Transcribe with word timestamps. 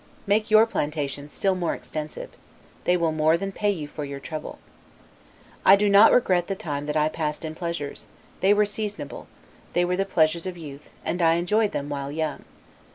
Make 0.25 0.49
your 0.49 0.65
plantations 0.65 1.31
still 1.31 1.53
more 1.53 1.75
extensive; 1.75 2.31
they 2.85 2.97
will 2.97 3.11
more 3.11 3.37
than 3.37 3.51
pay 3.51 3.69
you 3.69 3.87
for 3.87 4.03
your 4.03 4.19
trouble. 4.19 4.57
I 5.63 5.75
do 5.75 5.89
not 5.89 6.11
regret 6.11 6.47
the 6.47 6.55
time 6.55 6.87
that 6.87 6.97
I 6.97 7.07
passed 7.07 7.45
in 7.45 7.53
pleasures; 7.53 8.07
they 8.39 8.51
were 8.51 8.65
seasonable; 8.65 9.27
they 9.73 9.85
were 9.85 9.95
the 9.97 10.03
pleasures 10.05 10.47
of 10.47 10.57
youth, 10.57 10.89
and 11.05 11.21
I 11.21 11.35
enjoyed 11.35 11.71
them 11.71 11.87
while 11.87 12.11
young. 12.11 12.45